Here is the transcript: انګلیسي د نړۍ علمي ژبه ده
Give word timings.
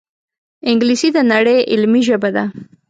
انګلیسي 0.69 1.09
د 1.13 1.17
نړۍ 1.31 1.57
علمي 1.71 2.01
ژبه 2.07 2.29
ده 2.35 2.45